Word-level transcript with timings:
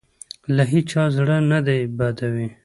له 0.55 0.63
هېچا 0.71 1.03
زړه 1.17 1.37
نه 1.49 1.59
بدوي. 1.97 2.47